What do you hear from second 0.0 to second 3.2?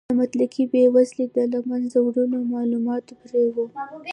د مطلقې بې وزلۍ د له منځه وړلو مالومات